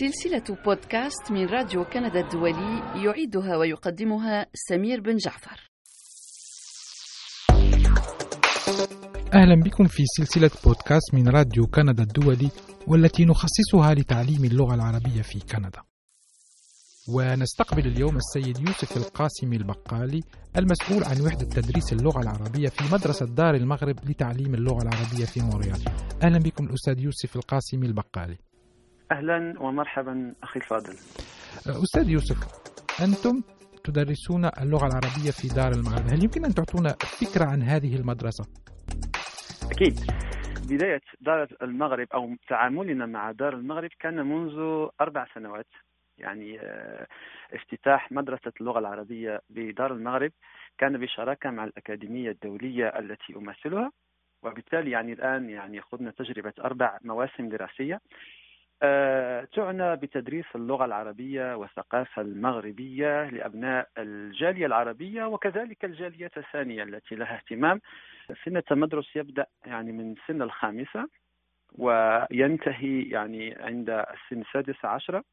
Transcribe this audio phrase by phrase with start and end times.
[0.00, 5.70] سلسلة بودكاست من راديو كندا الدولي يعيدها ويقدمها سمير بن جعفر.
[9.34, 12.50] أهلا بكم في سلسلة بودكاست من راديو كندا الدولي
[12.86, 15.82] والتي نخصصها لتعليم اللغة العربية في كندا.
[17.08, 20.20] ونستقبل اليوم السيد يوسف القاسمي البقالي
[20.56, 25.80] المسؤول عن وحدة تدريس اللغة العربية في مدرسة دار المغرب لتعليم اللغة العربية في مونريال.
[26.22, 28.38] أهلا بكم الأستاذ يوسف القاسمي البقالي.
[29.12, 30.92] أهلا ومرحبا أخي الفاضل.
[31.66, 32.36] أستاذ يوسف
[33.04, 33.42] أنتم
[33.84, 36.88] تدرسون اللغة العربية في دار المغرب، هل يمكن أن تعطونا
[37.20, 38.44] فكرة عن هذه المدرسة؟
[39.72, 39.94] أكيد.
[40.70, 45.66] بداية دار المغرب أو تعاملنا مع دار المغرب كان منذ أربع سنوات
[46.18, 46.60] يعني
[47.52, 50.32] افتتاح مدرسة اللغة العربية بدار المغرب
[50.78, 53.90] كان بشراكة مع الأكاديمية الدولية التي أمثلها
[54.42, 58.00] وبالتالي يعني الآن يعني خضنا تجربة أربع مواسم دراسية
[59.54, 67.80] تعنى بتدريس اللغة العربية والثقافة المغربية لأبناء الجالية العربية وكذلك الجالية الثانية التي لها اهتمام.
[68.44, 71.08] سن التمدرس يبدأ يعني من سن الخامسة
[71.72, 75.24] وينتهي يعني عند السن السادسة عشرة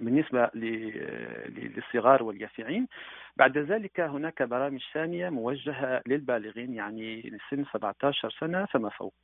[0.00, 2.88] بالنسبة للصغار واليافعين.
[3.36, 9.14] بعد ذلك هناك برامج ثانية موجهة للبالغين يعني لسن 17 سنة فما فوق.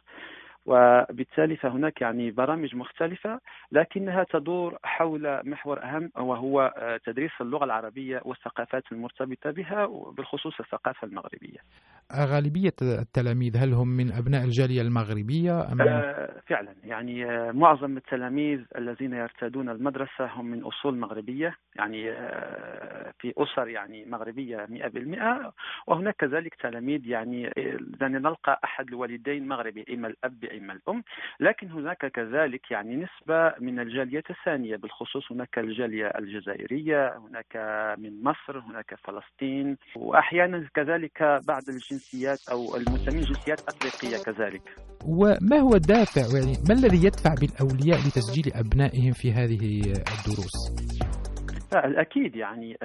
[0.66, 3.41] وبالتالي فهناك يعني برامج مختلفة
[3.72, 6.72] لكنها تدور حول محور أهم وهو
[7.04, 11.58] تدريس اللغة العربية والثقافات المرتبطة بها وبالخصوص الثقافة المغربية.
[12.12, 16.74] غالبية التلاميذ هل هم من أبناء الجالية المغربية؟ أم آه فعلا.
[16.84, 21.56] يعني آه معظم التلاميذ الذين يرتادون المدرسة هم من أصول مغربية.
[21.76, 25.52] يعني آه في أسر يعني مغربية 100%
[25.86, 27.42] وهناك كذلك تلاميذ يعني
[28.00, 31.03] يعني نلقى أحد الوالدين مغربي إما الأب إما الأم
[31.41, 37.56] لكن هناك كذلك يعني نسبة من الجالية الثانية بالخصوص هناك الجالية الجزائرية هناك
[37.99, 44.62] من مصر هناك فلسطين وأحيانا كذلك بعض الجنسيات أو المسلمين جنسيات أفريقية كذلك
[45.06, 50.82] وما هو الدافع يعني ما الذي يدفع بالأولياء لتسجيل أبنائهم في هذه الدروس؟
[51.75, 52.76] الأكيد يعني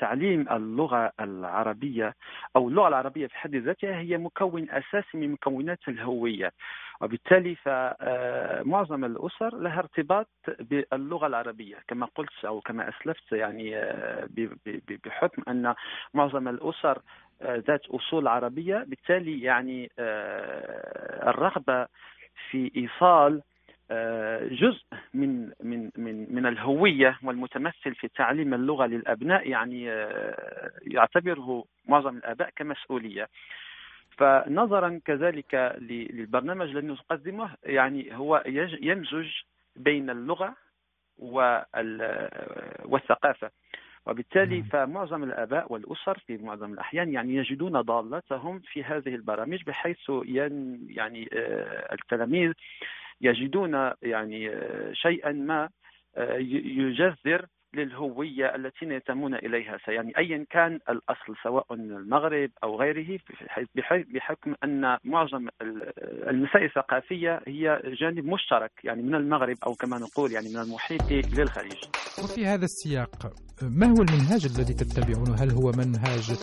[0.00, 2.14] تعليم اللغة العربية
[2.56, 6.52] أو اللغة العربية في حد ذاتها هي مكون أساسي من مكونات الهوية
[7.00, 10.28] وبالتالي فمعظم الأسر لها ارتباط
[10.60, 13.80] باللغة العربية كما قلت أو كما أسلفت يعني
[15.04, 15.74] بحكم أن
[16.14, 16.98] معظم الأسر
[17.42, 19.90] ذات أصول عربية بالتالي يعني
[21.28, 21.86] الرغبة
[22.50, 23.42] في إيصال
[24.50, 24.84] جزء
[25.14, 29.84] من من من من الهوية والمتمثل في تعليم اللغة للأبناء يعني
[30.82, 33.28] يعتبره معظم الآباء كمسؤولية.
[34.18, 38.42] فنظرا كذلك للبرنامج الذي نقدمه يعني هو
[38.80, 39.28] يمزج
[39.76, 40.56] بين اللغة
[42.84, 43.50] والثقافة.
[44.06, 50.86] وبالتالي فمعظم الآباء والأسر في معظم الأحيان يعني يجدون ضالتهم في هذه البرامج بحيث ين
[50.90, 51.28] يعني
[51.92, 52.52] التلاميذ
[53.20, 54.50] يجدون يعني
[54.92, 55.68] شيئا ما
[56.38, 59.78] يجذر للهوية التي ينتمون إليها.
[59.88, 63.18] يعني أيا كان الأصل سواء المغرب أو غيره
[64.14, 65.48] بحكم أن معظم
[66.28, 71.02] المسائل الثقافية هي جانب مشترك يعني من المغرب أو كما نقول يعني من المحيط
[71.38, 71.84] للخليج.
[72.24, 76.36] وفي هذا السياق ما هو المنهاج الذي تتبعونه؟ هل هو منهاج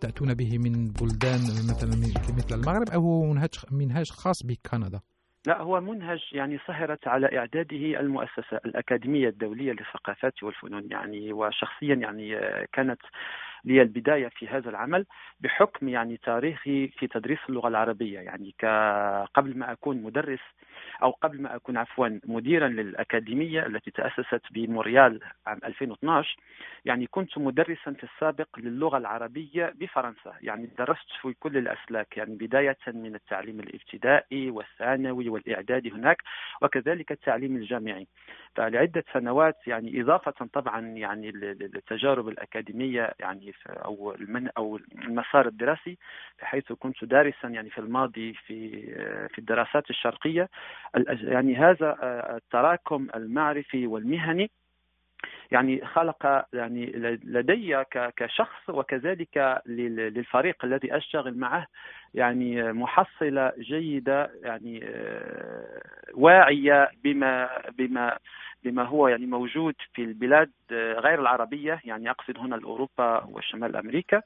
[0.00, 1.96] تأتون به من بلدان مثلا
[2.36, 3.34] مثل المغرب أو
[3.70, 5.00] منهاج خاص بكندا؟
[5.46, 12.38] لا هو منهج يعني سهرت على إعداده المؤسسة الأكاديمية الدولية للثقافات والفنون يعني وشخصيا يعني
[12.72, 13.00] كانت
[13.64, 15.06] لي البداية في هذا العمل
[15.40, 18.54] بحكم يعني تاريخي في تدريس اللغة العربية يعني
[19.34, 20.40] قبل ما أكون مدرس
[21.02, 26.36] أو قبل ما أكون عفوا مديرا للأكاديمية التي تأسست بموريال عام 2012
[26.84, 32.76] يعني كنت مدرسا في السابق للغة العربية بفرنسا يعني درست في كل الأسلاك يعني بداية
[32.86, 36.22] من التعليم الابتدائي والثانوي والاعدادي هناك
[36.62, 38.06] وكذلك التعليم الجامعي.
[38.54, 45.98] فلعدة سنوات يعني إضافة طبعا يعني للتجارب الأكاديمية يعني أو المن أو المسار الدراسي
[46.42, 48.80] بحيث كنت دارسا يعني في الماضي في
[49.28, 50.48] في الدراسات الشرقية.
[51.08, 51.96] يعني هذا
[52.36, 54.50] التراكم المعرفي والمهني
[55.50, 56.86] يعني خلق يعني
[57.24, 57.84] لدي
[58.16, 61.66] كشخص وكذلك للفريق الذي أشتغل معه
[62.14, 64.90] يعني محصلة جيدة يعني
[66.14, 67.48] واعية بما
[67.78, 68.18] بما
[68.64, 74.22] بما هو يعني موجود في البلاد غير العربية يعني أقصد هنا اوروبا وشمال أمريكا.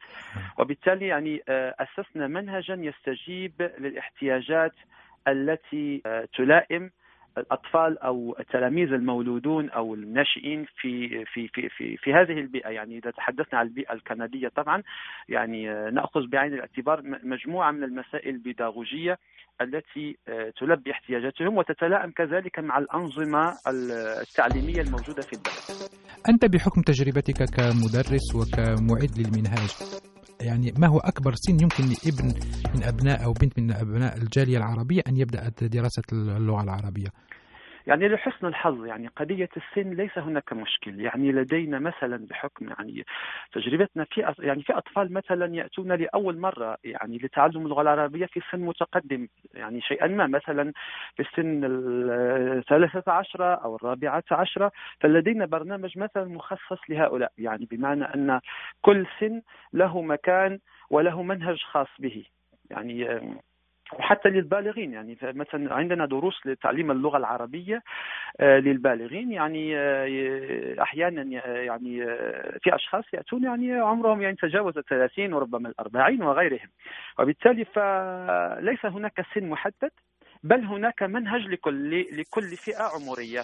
[0.59, 4.73] وبالتالي يعني أسسنا منهجا يستجيب للاحتياجات
[5.29, 6.03] التي
[6.39, 6.91] تلائم
[7.39, 13.11] الأطفال أو التلاميذ المولودون أو الناشئين في في في في, في هذه البيئة يعني إذا
[13.11, 14.83] تحدثنا عن البيئة الكندية طبعا
[15.29, 19.19] يعني نأخذ بعين الاعتبار مجموعة من المسائل البيداغوجية
[19.61, 20.17] التي
[20.61, 23.53] تلبي احتياجاتهم وتتلائم كذلك مع الأنظمة
[24.21, 25.91] التعليمية الموجودة في البلد.
[26.29, 29.71] أنت بحكم تجربتك كمدرس وكمعد للمنهاج
[30.41, 32.35] يعني ما هو أكبر سن يمكن لابن
[32.75, 37.09] من أبناء أو بنت من أبناء الجالية العربية أن يبدأ دراسة اللغة العربية.
[37.87, 41.01] يعني لحسن الحظ يعني قضية السن ليس هناك مشكل.
[41.01, 43.05] يعني لدينا مثلا بحكم يعني
[43.53, 48.61] تجربتنا في يعني في أطفال مثلا يأتون لأول مرة يعني لتعلم اللغة العربية في سن
[48.61, 50.27] متقدم يعني شيئا ما.
[50.27, 50.73] مثلا
[51.17, 57.33] في السن الثالثة عشرة أو الرابعة عشرة فلدينا برنامج مثلا مخصص لهؤلاء.
[57.39, 58.41] يعني بمعنى أن
[58.83, 59.43] كل سن
[59.73, 60.59] له مكان
[60.91, 62.25] وله منهج خاص به.
[62.71, 63.21] يعني
[63.99, 67.83] وحتى للبالغين يعني مثلا عندنا دروس لتعليم اللغة العربية
[68.41, 71.23] آه، للبالغين يعني آه، أحيانا
[71.63, 76.69] يعني آه، في أشخاص يأتون يعني عمرهم يعني تجاوز 30 وربما الأربعين وغيرهم.
[77.19, 79.91] وبالتالي فليس هناك سن محدد
[80.45, 83.41] بل هناك منهج لكل لكل فئة عمرية.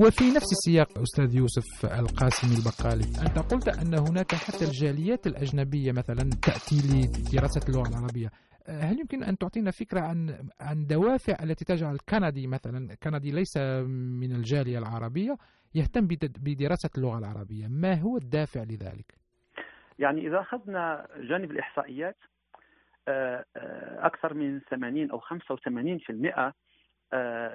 [0.00, 6.30] وفي نفس السياق أستاذ يوسف القاسمي البقالي أنت قلت أن هناك حتى الجاليات الأجنبية مثلا
[6.46, 8.28] تأتي لدراسة اللغة العربية.
[8.68, 14.32] هل يمكن أن تعطينا فكرة عن عن دوافع التي تجعل الكندي مثلا كندي ليس من
[14.32, 15.36] الجالية العربية
[15.74, 16.06] يهتم
[16.40, 19.14] بدراسة اللغة العربية ما هو الدافع لذلك؟
[19.98, 22.16] يعني إذا أخذنا جانب الإحصائيات
[23.08, 26.52] آه، آه، أكثر من 80 أو 85% آه،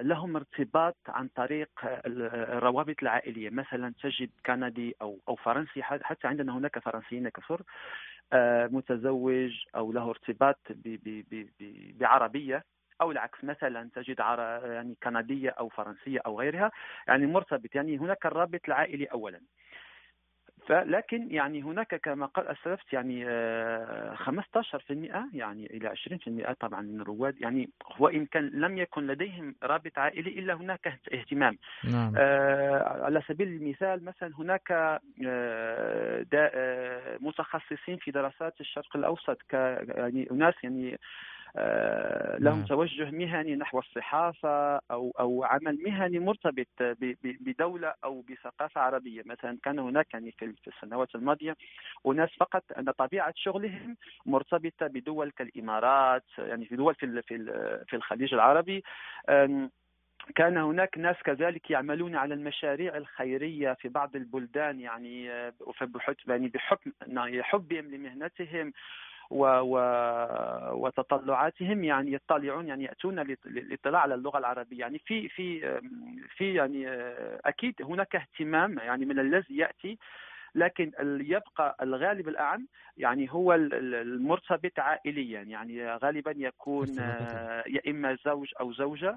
[0.00, 3.50] لهم ارتباط عن طريق الروابط العائلية.
[3.50, 7.62] مثلا تجد كندي أو أو فرنسي حتى عندنا هناك فرنسيين كثر
[8.32, 10.58] آه، متزوج أو له ارتباط
[12.00, 12.64] بعربية
[13.00, 14.18] أو العكس مثلا تجد
[14.64, 16.70] يعني كندية أو فرنسية أو غيرها
[17.08, 17.74] يعني مرتبط.
[17.74, 19.40] يعني هناك الرابط العائلي اولا.
[20.66, 25.94] فلكن يعني هناك كما قال اسلفت يعني 15% آه، يعني إلى
[26.50, 31.58] 20% طبعا من الرواد يعني وان كان لم يكن لديهم رابط عائلي إلا هناك اهتمام
[31.84, 32.14] نعم.
[32.16, 35.00] آه على سبيل المثال مثلا هناك آه,
[36.34, 40.98] آه، متخصصين في دراسات الشرق الأوسط ك يعني أناس يعني
[42.38, 42.64] لهم نعم.
[42.64, 46.66] توجه مهني نحو الصحافة أو أو عمل مهني مرتبط
[47.22, 49.22] بدولة أو بثقافة عربية.
[49.26, 51.56] مثلا كان هناك يعني في السنوات الماضية
[52.06, 53.96] أناس فقط أن طبيعة شغلهم
[54.26, 57.22] مرتبطة بدول كالإمارات يعني في دول في
[57.88, 58.84] في الخليج العربي.
[60.34, 65.52] كان هناك ناس كذلك يعملون على المشاريع الخيرية في بعض البلدان يعني آه،
[66.28, 68.72] يعني بحكم يعني حبهم لمهنتهم.
[69.32, 69.76] و و
[70.72, 74.80] وتطلعاتهم يعني يطلعون يعني يأتون للاطلاع على اللغة العربية.
[74.80, 75.80] يعني في في
[76.36, 76.88] في يعني
[77.44, 79.98] أكيد هناك اهتمام يعني من الذي يأتي
[80.54, 85.42] لكن يبقى الغالب الأعم يعني هو المرتبط عائليا.
[85.42, 86.88] يعني غالبا يكون
[87.66, 89.16] يا إما زوج أو زوجة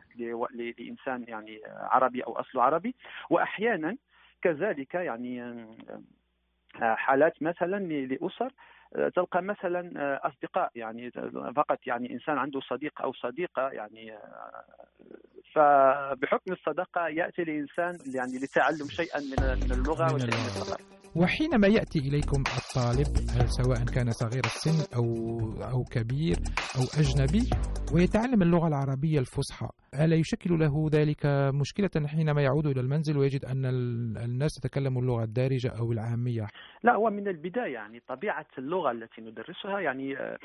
[0.54, 2.96] لإنسان يعني عربي أو اصله عربي.
[3.30, 3.98] واحيانا
[4.42, 5.56] كذلك يعني
[6.80, 8.52] حالات مثلا لأسر
[9.16, 11.12] تلقى مثلا آه، أصدقاء يعني
[11.56, 14.64] فقط يعني إنسان عنده صديق أو صديقة يعني آه،
[15.54, 21.05] فبحكم الصداقة يأتي الإنسان يعني لتعلم شيئا من اللغة وشيئا من الثقافة.
[21.16, 23.08] وحينما يأتي إليكم الطالب
[23.48, 25.06] سواء كان صغير السن أو
[25.72, 26.38] أو كبير
[26.78, 27.44] أو أجنبي
[27.94, 29.68] ويتعلم اللغة العربية الفصحى
[30.04, 31.26] ألا يشكل له ذلك
[31.62, 33.66] مشكلة حينما يعود إلى المنزل ويجد أن
[34.26, 36.48] الناس تتكلم اللغة الدارجة أو العامية؟
[36.84, 40.38] لا هو من البداية يعني طبيعة اللغة التي ندرسها يعني آه،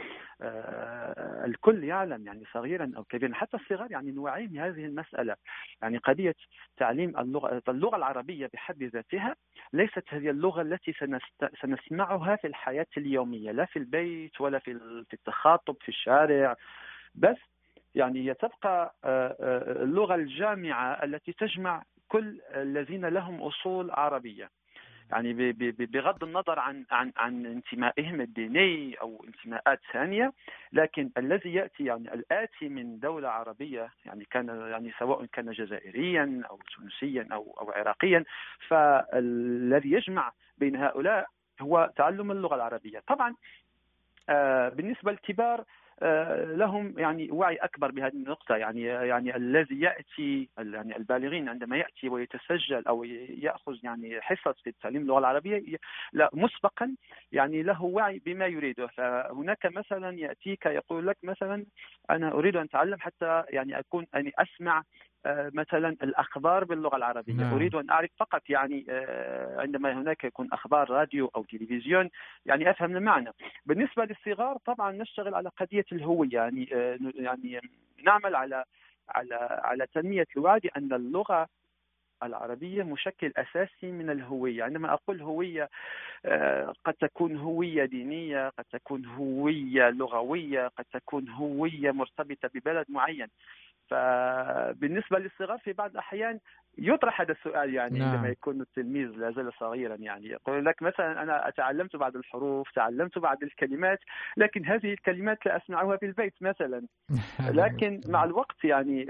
[0.42, 5.36] آه، الكل يعلم يعني صغيرا أو كبيرا حتى الصغار يعني نوعي من هذه المسألة.
[5.82, 6.34] يعني قضية
[6.76, 9.34] تعليم اللغة اللغة العربية بحد ذاتها
[9.72, 10.92] ليست هذه اللغة التي
[11.62, 14.70] سنسمعها في الحياة اليومية لا في البيت ولا في
[15.12, 16.56] التخاطب في الشارع.
[17.14, 17.36] بس
[17.94, 24.50] يعني هي تبقى آه، آه، اللغة الجامعة التي تجمع كل الذين لهم أصول عربية.
[25.10, 30.32] يعني بغض النظر عن عن عن انتمائهم الديني أو انتماءات ثانية
[30.72, 36.58] لكن الذي يأتي يعني الآتي من دولة عربية يعني كان يعني سواء كان جزائريا أو
[36.76, 38.24] تونسيا أو أو عراقيا
[38.68, 41.26] فالذي يجمع بين هؤلاء
[41.60, 43.02] هو تعلم اللغة العربية.
[43.06, 43.34] طبعا
[44.28, 45.64] آه، بالنسبة للكبار
[46.56, 48.56] لهم يعني وعي أكبر بهذه النقطة.
[48.56, 55.02] يعني يعني الذي يأتي يعني البالغين عندما يأتي ويتسجل أو يأخذ يعني حصص في تعليم
[55.02, 55.76] اللغة العربية
[56.12, 56.96] لا مسبقا
[57.32, 58.86] يعني له وعي بما يريده.
[58.86, 61.66] فهناك مثلا يأتيك يقول لك مثلا
[62.10, 64.84] أنا أريد أن أتعلم حتى يعني أكون اني أسمع آه،
[65.26, 67.32] مثلا الأخبار باللغة العربية.
[67.32, 67.54] نعم.
[67.54, 72.10] أريد أن أعرف فقط يعني آه، عندما هناك يكون أخبار راديو أو تلفزيون
[72.46, 73.30] يعني أفهم المعنى.
[73.66, 76.28] بالنسبة للصغار طبعا نشتغل على قضية الهوية.
[76.32, 77.60] يعني آه، يعني
[78.04, 78.64] نعمل على
[79.08, 81.46] على على تنمية الوعي ان اللغة
[82.22, 84.64] العربية مشكل أساسي من الهوية.
[84.64, 85.68] عندما أقول هوية
[86.84, 93.28] قد تكون هوية دينية قد تكون هوية لغوية قد تكون هوية مرتبطة ببلد معين.
[93.90, 96.38] فبالنسبة للصغار في بعض الأحيان
[96.78, 98.08] يطرح هذا السؤال يعني نعم.
[98.08, 100.28] عندما يكون التلميذ لا زال صغيرا يعني.
[100.28, 103.98] يقول لك مثلا أنا تعلمت بعض الحروف تعلمت بعض الكلمات
[104.36, 106.86] لكن هذه الكلمات لا أسمعها في البيت مثلا.
[107.60, 109.06] لكن مع الوقت يعني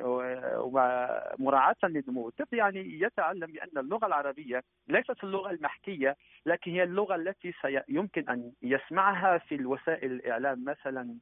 [0.56, 7.54] ومراعاه لنمو الطفل يعني يتعلم بأن اللغة العربية ليست اللغة المحكية لكن هي اللغة التي
[7.88, 11.14] يمكن أن يسمعها في الوسائل الإعلام مثلا.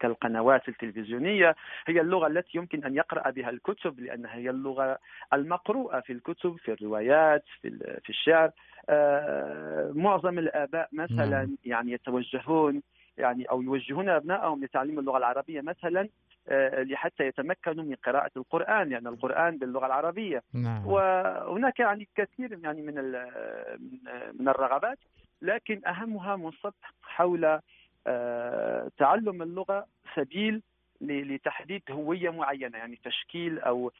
[0.00, 1.54] كالقنوات التلفزيونية
[1.86, 4.98] هي اللغة التي يمكن أن يقرأ بها الكتب لأنها هي اللغة
[5.32, 7.44] المقروءة في الكتب في الروايات
[8.02, 8.50] في الشعر
[8.88, 11.56] آه، معظم الآباء مثلا نعم.
[11.64, 12.82] يعني يتوجهون
[13.18, 16.08] يعني أو يوجهون أبنائهم لتعليم اللغة العربية مثلا
[16.48, 20.86] آه، لحتى يتمكنوا من قراءة القرآن لأن يعني القرآن باللغة العربية نعم.
[20.86, 22.94] وهناك يعني كثير يعني من
[24.40, 24.98] من الرغبات
[25.42, 27.62] لكن أهمها منصب حول آه،
[28.98, 29.86] تعلم اللغة
[30.16, 30.62] سبيل
[31.00, 33.92] لتحديد هوية معينة يعني تشكيل أو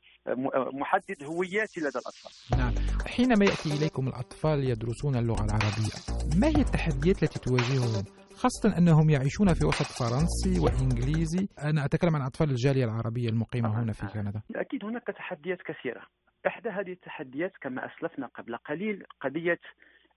[0.73, 2.59] محدد هويات لدى الأطفال.
[2.59, 2.75] نعم،
[3.07, 5.95] حينما يأتي إليكم الأطفال يدرسون اللغة العربية،
[6.41, 8.05] ما هي التحديات التي تواجههم؟
[8.43, 13.93] خاصة أنهم يعيشون في وسط فرنسي وإنجليزي أنا أتكلم عن أطفال الجالية العربية المقيمة هنا
[13.93, 16.03] في كندا أكيد هناك تحديات كثيرة
[16.47, 19.59] إحدى هذه التحديات كما أسلفنا قبل قليل قضية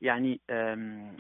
[0.01, 0.39] يعني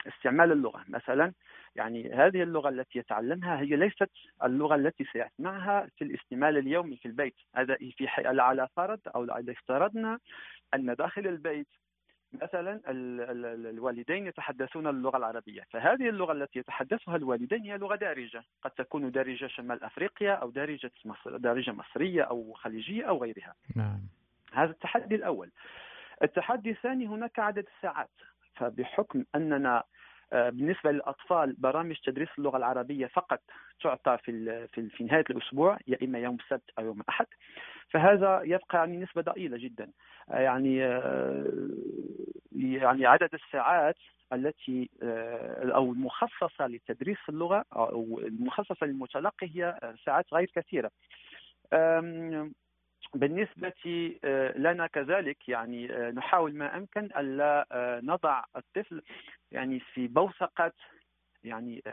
[0.07, 0.85] استعمال اللغة.
[0.87, 1.33] مثلا
[1.75, 4.09] يعني هذه اللغة التي يتعلمها هي ليست
[4.43, 7.35] اللغة التي سيسمعها في الاستعمال اليومي في البيت.
[7.55, 10.19] هذا في على فرض أو إذا افترضنا
[10.73, 11.67] أن داخل البيت
[12.33, 12.81] مثلا
[13.69, 15.63] الوالدين يتحدثون اللغة العربية.
[15.69, 18.43] فهذه اللغة التي يتحدثها الوالدين هي لغة دارجة.
[18.61, 23.53] قد تكون دارجة شمال أفريقيا أو دارجة مصر دارجة مصرية أو خليجية أو غيرها.
[23.75, 24.01] نعم.
[24.53, 25.51] هذا التحدي الأول.
[26.23, 28.09] التحدي الثاني هناك عدد الساعات
[28.55, 29.83] فبحكم أننا
[30.33, 33.39] آه، بالنسبة للأطفال برامج تدريس اللغة العربية فقط
[33.83, 37.25] تعطى في في نهاية الأسبوع يا إما يوم السبت أو يوم الأحد
[37.89, 39.91] فهذا يبقى يعني نسبة ضئيلة جدا
[40.29, 41.69] آه، يعني آه،
[42.55, 43.95] يعني عدد الساعات
[44.33, 44.89] التي
[45.75, 50.91] أو المخصصة لتدريس اللغة أو المخصصة للمتلقي هي ساعات غير كثيرة.
[53.15, 53.73] بالنسبة
[54.23, 59.01] آه، لنا كذلك يعني آه، نحاول ما أمكن ألا آه، نضع الطفل
[59.51, 60.71] يعني في بوثقة
[61.43, 61.83] يعني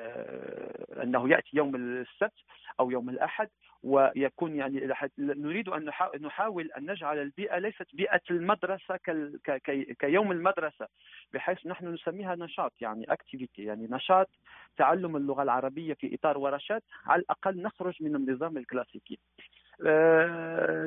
[1.03, 2.33] أنه يأتي يوم السبت
[2.81, 3.49] أو يوم الأحد
[3.83, 8.97] ويكون يعني نريد أن نحاول أن نجعل البيئة ليست بيئة المدرسة
[9.99, 10.89] كيوم المدرسة
[11.33, 14.31] بحيث نحن نسميها نشاط يعني activity يعني نشاط
[14.77, 19.19] تعلم اللغة العربية في إطار ورشات على الأقل نخرج من النظام الكلاسيكي.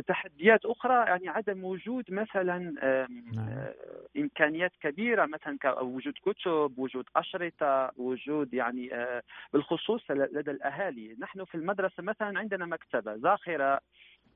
[0.07, 3.49] تحديات أخرى يعني عدم وجود مثلا نعم.
[3.49, 3.73] آه،
[4.17, 11.55] إمكانيات كبيرة مثلا كوجود كتب وجود أشرطة وجود يعني آه، بالخصوص لدى الأهالي نحن في
[11.55, 13.79] المدرسة مثلا عندنا مكتبة ذاخرة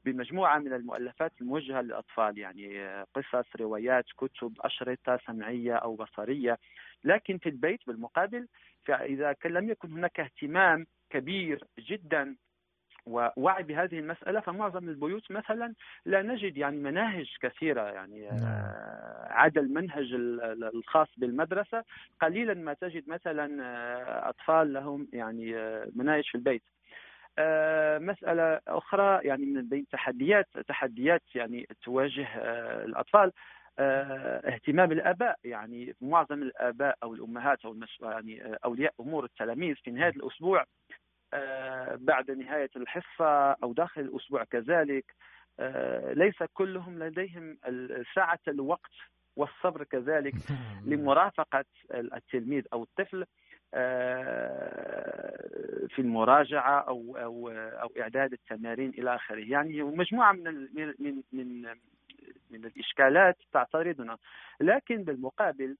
[0.05, 6.57] بمجموعة من المؤلفات الموجهة للأطفال يعني قصص روايات كتب أشرطة سمعية أو بصرية
[7.03, 8.47] لكن في البيت بالمقابل
[8.85, 12.35] فإذا لم يكن هناك اهتمام كبير جدا
[13.05, 15.73] ووعي بهذه المسألة فمعظم البيوت مثلا
[16.05, 18.43] لا نجد يعني مناهج كثيرة يعني نعم.
[18.43, 20.13] آه، عدا المنهج
[20.73, 21.83] الخاص بالمدرسة.
[22.21, 26.63] قليلا ما تجد مثلا آه، أطفال لهم يعني آه، مناهج في البيت.
[27.99, 32.27] مسألة أخرى يعني من بين تحديات تحديات يعني تواجه
[32.83, 33.31] الأطفال
[33.79, 35.35] اهتمام الآباء.
[35.43, 40.65] يعني معظم الآباء أو الأمهات أو يعني أولياء أمور التلاميذ في نهاية الأسبوع آه،
[41.95, 45.05] بعد نهاية الحصة أو داخل الأسبوع كذلك
[45.59, 47.57] آه، ليس كلهم لديهم
[48.15, 48.91] ساعة الوقت
[49.35, 50.33] والصبر كذلك
[50.85, 53.25] لمرافقة التلميذ أو الطفل
[53.73, 55.37] آه،
[55.89, 59.39] في المراجعة أو أو أو إعداد التمارين إلى آخره.
[59.39, 60.67] يعني مجموعة من
[60.99, 61.61] من من
[62.51, 64.17] من الإشكالات تعترضنا.
[64.61, 65.77] لكن بالمقابل آه،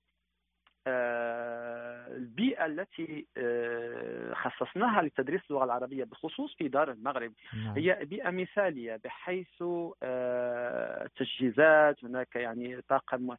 [0.87, 7.77] البيئة التي آه، خصصناها لتدريس اللغة العربية بخصوص في دار المغرب نعم.
[7.77, 9.63] هي بيئة مثالية بحيث
[10.03, 13.35] آه، تجهيزات هناك يعني طاقم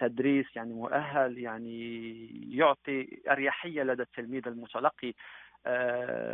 [0.00, 2.26] تدريس يعني مؤهل يعني
[2.56, 5.14] يعطي أريحية لدى التلميذ المتلقي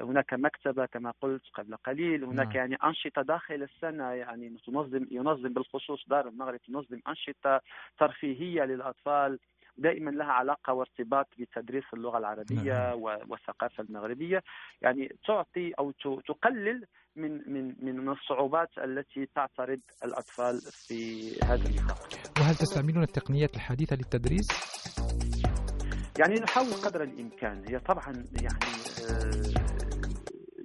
[0.02, 2.56] هناك مكتبة كما قلت قبل قليل هناك نعم.
[2.56, 7.61] يعني أنشطة داخل السنة يعني تنظم ينظم بالخصوص دار المغرب تنظم أنشطة
[7.99, 9.38] ترفيهية للأطفال
[9.78, 13.02] دائما لها علاقة وارتباط بتدريس اللغة العربية نعم.
[13.02, 14.42] والثقافة المغربية
[14.82, 15.90] يعني تعطي أو
[16.26, 16.85] تقلل
[17.16, 22.08] من من من الصعوبات التي تعترض الأطفال في هذا النطاق
[22.40, 24.49] وهل تستعملون التقنيات الحديثة للتدريس؟
[26.18, 28.58] يعني نحاول قدر الإمكان هي طبعا يعني
[29.11, 29.38] آه،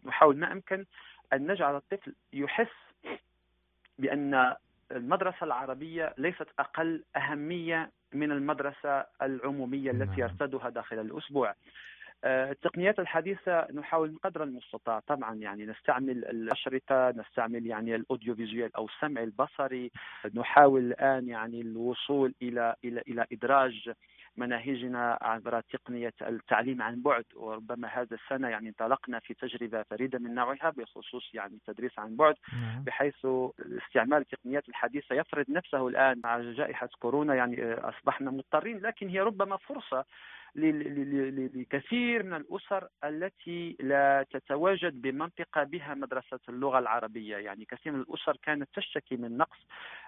[0.06, 0.86] نحاول ما أمكن
[1.34, 2.68] أن نجعل الطفل يحس
[4.00, 4.56] بأن
[4.94, 10.20] المدرسة العربية ليست أقل أهمية من المدرسة العمومية التي نعم.
[10.20, 11.56] يرتدها داخل الأسبوع
[12.26, 18.86] آه، التقنيات الحديثة نحاول قدر المستطاع طبعا يعني نستعمل الأشرطة نستعمل يعني الأوديو فيزيوال أو
[18.86, 19.92] السمع البصري
[20.36, 23.94] نحاول الآن يعني الوصول إلى إلى إلى إدراج
[24.38, 30.36] مناهجنا عبر تقنية التعليم عن بعد وربما هذا السنة يعني انطلقنا في تجربة فريدة من
[30.36, 32.84] نوعها بخصوص يعني التدريس عن بعد نعم.
[32.84, 33.26] بحيث
[33.60, 39.58] استعمال التقنيات الحديثة يفرض نفسه الآن مع جائحة كورونا يعني أصبحنا مضطرين لكن هي ربما
[39.58, 40.06] فرصة
[40.56, 47.38] لكثير من الأسر التي لا تتواجد بمنطقة بها مدرسة اللغة العربية.
[47.38, 49.58] يعني كثير من الأسر كانت تشتكي من نقص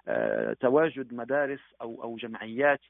[0.08, 2.82] آه، تواجد مدارس أو أو جمعيات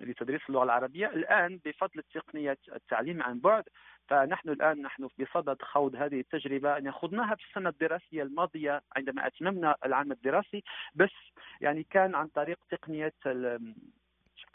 [0.00, 1.06] لتدريس اللغة العربية.
[1.06, 3.64] الآن بفضل تقنية التعليم عن بعد
[4.08, 6.68] فنحن الآن نحن بصدد خوض هذه التجربة.
[6.68, 10.62] يعني خضناها في السنة الدراسية الماضية عندما أتممنا العام الدراسي
[10.94, 11.12] بس
[11.60, 13.12] يعني كان عن طريق تقنية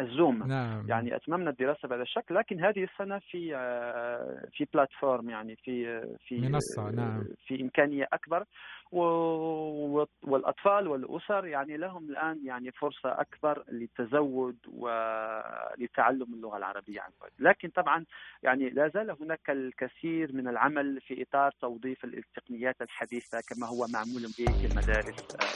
[0.01, 0.47] الزوم.
[0.47, 0.87] نعم.
[0.87, 6.37] يعني أتممنا الدراسة بهذا الشكل لكن هذه السنة في آه، في بلاتفورم يعني في في
[6.41, 7.23] منصة نعم.
[7.47, 8.45] في إمكانية أكبر.
[8.91, 17.31] والأطفال والأسر يعني لهم الآن يعني فرصة أكبر للتزود ولتعلم اللغة العربية عن بعد.
[17.39, 18.05] لكن طبعا
[18.43, 24.21] يعني لا زال هناك الكثير من العمل في إطار توظيف التقنيات الحديثة كما هو معمول
[24.21, 25.15] به في المدارس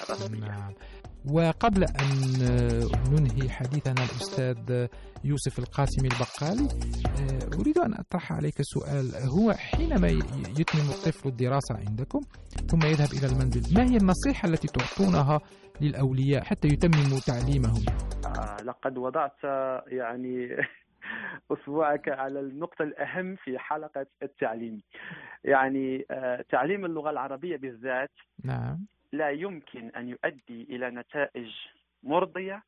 [0.10, 0.50] الرسمية.
[0.50, 0.74] نعم.
[1.30, 2.10] وقبل أن
[3.12, 4.88] ننهي حديثنا الأستاذ
[5.24, 6.68] يوسف القاسمي البقالي
[7.22, 9.06] آه، أريد أن أطرح عليك سؤال.
[9.30, 10.08] هو حينما
[10.60, 12.22] يتمم الطفل الدراسة عندكم
[12.70, 15.40] ثم يذهب إلى المنزل ما هي النصيحة التي تعطونها
[15.82, 17.86] للأولياء حتى يتمموا تعليمهم؟
[18.26, 19.44] آه لقد وضعت
[19.88, 20.58] يعني
[21.52, 24.82] أسبوعك على النقطة الأهم في حلقة التعليم.
[25.44, 28.12] يعني آه تعليم اللغة العربية بالذات
[28.44, 28.86] نعم.
[29.12, 31.52] لا يمكن أن يؤدي إلى نتائج
[32.04, 32.64] مرضية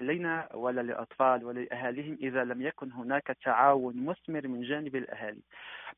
[0.00, 5.42] لنا ولا للأطفال ولا لأهاليهم إذا لم يكن هناك تعاون مثمر من جانب الأهالي.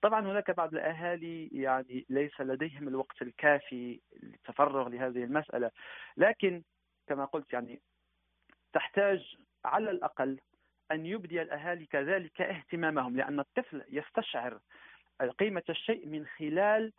[0.03, 5.71] طبعا هناك بعض الأهالي يعني ليس لديهم الوقت الكافي للتفرغ لهذه المسألة.
[6.17, 6.63] لكن
[7.07, 7.81] كما قلت يعني
[8.73, 10.39] تحتاج على الأقل
[10.93, 14.59] أن يبدي الأهالي كذلك اهتمامهم لأن الطفل يستشعر
[15.39, 16.93] قيمة الشيء من خلال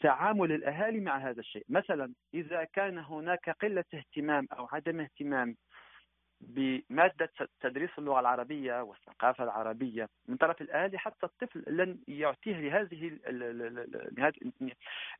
[0.00, 1.64] تعامل الأهالي مع هذا الشيء.
[1.68, 5.56] مثلا إذا كان هناك قلة اهتمام أو عدم اهتمام
[6.40, 13.18] بمادة تدريس اللغة العربية والثقافة العربية من طرف الأهالي حتى الطفل لن يعطيه لهذه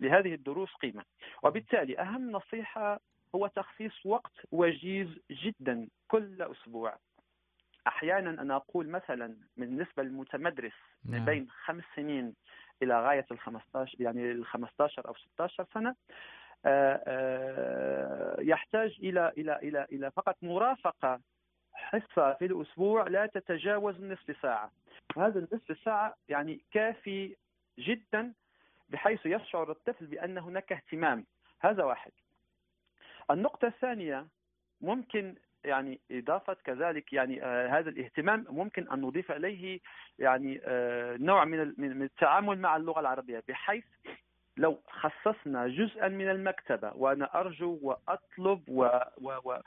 [0.00, 1.04] لهذه الدروس قيمة.
[1.42, 3.00] وبالتالي أهم نصيحة
[3.34, 6.96] هو تخصيص وقت وجيز جدا كل أسبوع.
[7.86, 10.72] أحيانا أنا أقول مثلا بالنسبة للمتمدرس
[11.04, 11.24] نعم.
[11.24, 12.34] بين خمس سنين
[12.82, 15.94] إلى غاية ال 15 يعني ال 15 أو 16 سنة
[16.66, 21.20] آه، آه، يحتاج إلى إلى إلى إلى فقط مرافقة
[21.72, 24.70] حصة في الأسبوع لا تتجاوز نصف ساعة.
[25.16, 27.36] وهذا النصف ساعة يعني كافي
[27.78, 28.32] جدا
[28.88, 31.26] بحيث يشعر الطفل بأن هناك اهتمام.
[31.60, 32.12] هذا واحد.
[33.30, 34.26] النقطة الثانية
[34.80, 35.34] ممكن
[35.66, 39.80] يعني إضافة كذلك يعني آه هذا الاهتمام ممكن أن نضيف إليه
[40.18, 43.84] يعني آه نوع من من التعامل مع اللغة العربية بحيث
[44.56, 49.58] لو خصصنا جزءا من المكتبة وأنا أرجو وأطلب و, و, و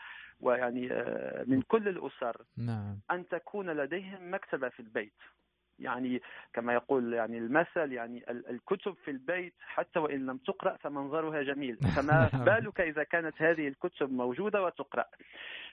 [0.41, 2.99] ويعني آه من كل الأسر نعم.
[3.11, 5.13] أن تكون لديهم مكتبة في البيت
[5.79, 6.21] يعني
[6.53, 11.77] كما يقول يعني المثل يعني الكتب في البيت حتى وإن لم تقرأ فمنظرها جميل.
[11.95, 15.05] فما بالك إذا كانت هذه الكتب موجودة وتقرأ؟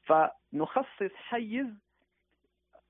[0.05, 1.67] فنخصص حيز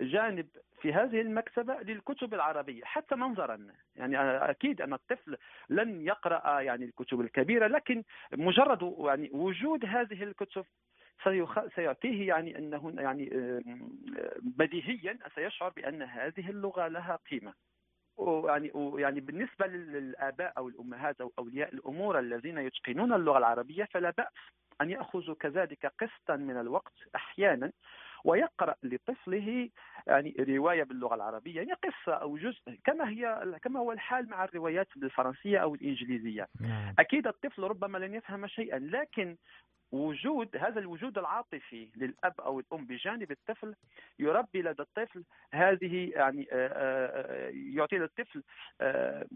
[0.01, 0.47] جانب
[0.81, 3.67] في هذه المكتبة للكتب العربية حتى منظرا.
[3.97, 5.37] يعني أكيد أن الطفل
[5.71, 8.03] لن يقرأ يعني الكتب الكبيرة لكن
[8.33, 10.65] مجرد يعني وجود هذه الكتب
[11.75, 13.31] سيعطيه يعني أنه يعني
[14.41, 17.55] بديهيا سيشعر بأن هذه اللغة لها قيمة.
[18.17, 24.33] ويعني ويعني بالنسبة للآباء أو الأمهات أو أولياء الأمور الذين يتقنون اللغة العربية فلا بأس.
[24.81, 27.73] أن ياخذوا كذلك قسطا من الوقت أحيانا
[28.25, 29.69] ويقرأ لطفله
[30.07, 34.89] يعني رواية باللغة العربية يعني قصة أو جزء كما هي كما هو الحال مع الروايات
[34.97, 36.95] بالفرنسية أو الإنجليزية نعم.
[36.99, 39.37] أكيد الطفل ربما لن يفهم شيئا لكن
[39.93, 43.75] وجود هذا الوجود العاطفي للأب أو الأم بجانب الطفل
[44.19, 48.43] يربي لدى الطفل هذه يعني آه، آه، يعطي للطفل
[48.81, 49.27] آه، آه،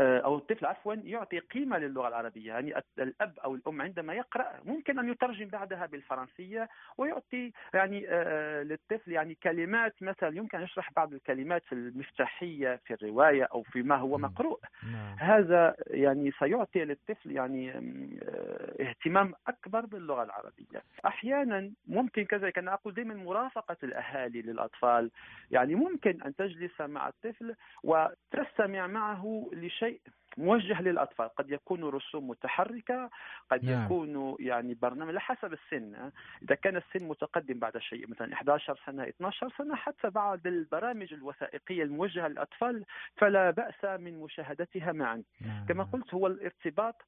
[0.00, 2.48] أو الطفل عفوا يعطي قيمة للغة العربية.
[2.48, 9.12] يعني الاب أو الأم عندما يقرأ ممكن أن يترجم بعدها بالفرنسية ويعطي يعني آه، للطفل
[9.12, 14.18] يعني كلمات مثلا يمكن أن يشرح بعض الكلمات المفتاحية في الرواية أو في ما هو
[14.18, 14.60] مقروء.
[14.92, 15.16] نعم.
[15.18, 20.82] هذا يعني سيعطي للطفل يعني آه، اهتمام أكبر باللغة العربية.
[21.06, 25.10] أحيانا ممكن كذلك أنا أقول دائما مرافقة الأهالي للأطفال.
[25.50, 30.00] يعني ممكن أن تجلس مع الطفل وتستمع معه لشيء شيء
[30.36, 33.10] موجه للأطفال قد يكون رسوم متحركة
[33.50, 33.84] قد نعم.
[33.84, 36.10] يكون يعني برنامج على حسب السن
[36.42, 41.82] إذا كان السن متقدم بعد شيء مثلا 11 سنة 12 سنة حتى بعض البرامج الوثائقية
[41.82, 42.84] الموجهة للأطفال
[43.16, 45.66] فلا بأس من مشاهدتها معا نعم.
[45.66, 47.02] كما قلت هو الارتباط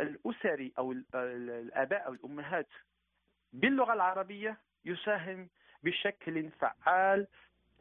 [0.00, 2.68] الأسري أو الآباء أو الأمهات
[3.52, 5.48] باللغة العربية يساهم
[5.82, 7.26] بشكل فعال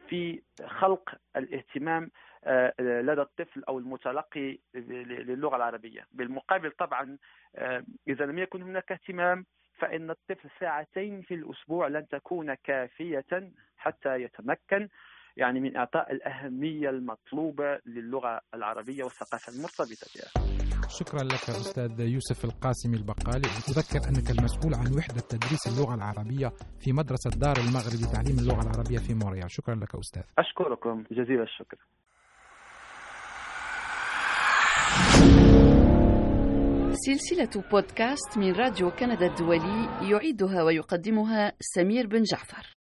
[0.09, 2.11] في خلق الاهتمام
[2.43, 7.17] آه، لدى الطفل أو المتلقي للغة العربية بالمقابل طبعا
[7.55, 9.45] آه، إذا لم يكن هناك اهتمام
[9.79, 14.87] فإن الطفل ساعتين في الأسبوع لن تكون كافية حتى يتمكن
[15.37, 20.60] يعني من إعطاء الأهمية المطلوبة للغة العربية والثقافة المرتبطة بها.
[20.99, 23.47] شكرا لك أستاذ يوسف القاسمي البقالي.
[23.69, 28.97] أذكر أنك المسؤول عن وحدة تدريس اللغة العربية في مدرسة دار المغرب لتعليم اللغة العربية
[28.97, 29.51] في موريال.
[29.51, 30.21] شكرا لك أستاذ.
[30.39, 31.03] أشكركم.
[31.11, 31.77] جزيل الشكر.
[36.93, 42.75] سلسلة بودكاست من راديو كندا الدولي يعيدها ويقدمها سمير بن جعفر.